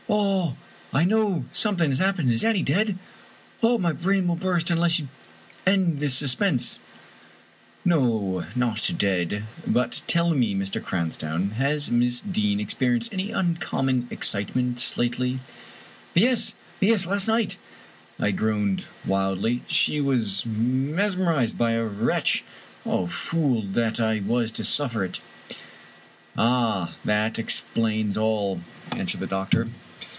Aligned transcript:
I 0.93 1.05
know 1.05 1.45
something 1.53 1.89
has 1.89 1.99
happened. 1.99 2.31
Is 2.31 2.43
Annie 2.43 2.63
dead? 2.63 2.99
Oh, 3.63 3.77
my 3.77 3.93
brain 3.93 4.27
will 4.27 4.35
burst 4.35 4.69
unless 4.69 4.99
you 4.99 5.07
end 5.65 6.01
this 6.01 6.15
suspense!"" 6.15 6.81
No— 7.85 8.45
^not 8.57 8.97
dead. 8.97 9.45
But 9.65 10.01
tell 10.07 10.31
me, 10.31 10.53
Mr. 10.53 10.83
Cranstoun, 10.83 11.51
has 11.51 11.89
Miss 11.89 12.19
Deane 12.19 12.59
experienced 12.59 13.13
any 13.13 13.31
uncommon 13.31 14.09
excitement 14.11 14.95
lately?"" 14.97 15.39
Yes— 16.13 16.55
yes— 16.81 17.05
^last 17.05 17.29
night!" 17.29 17.55
I 18.19 18.31
groaned 18.31 18.87
wildly," 19.05 19.61
she 19.67 20.01
was 20.01 20.45
mesmerized 20.45 21.57
by 21.57 21.71
a 21.71 21.85
wretch. 21.85 22.43
Oh, 22.85 23.05
fool 23.05 23.61
that 23.63 24.01
I 24.01 24.19
was 24.19 24.51
to 24.51 24.65
suffer 24.65 25.05
it!"" 25.05 25.21
Ah! 26.37 26.95
that 27.05 27.39
explains 27.39 28.17
all," 28.17 28.59
answered 28.91 29.21
the 29.21 29.25
doctor. 29.27 29.69